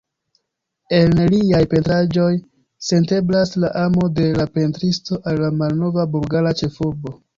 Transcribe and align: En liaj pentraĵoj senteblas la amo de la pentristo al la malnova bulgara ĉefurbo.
En 0.99 1.11
liaj 1.33 1.59
pentraĵoj 1.73 2.29
senteblas 2.87 3.53
la 3.65 3.71
amo 3.83 4.07
de 4.21 4.27
la 4.41 4.49
pentristo 4.57 5.21
al 5.33 5.39
la 5.47 5.53
malnova 5.63 6.07
bulgara 6.17 6.55
ĉefurbo. 6.65 7.15